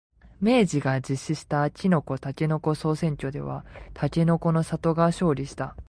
[0.41, 3.63] 明治が実施したきのこ、たけのこ総選挙では
[3.93, 5.75] たけのこの里が勝利した。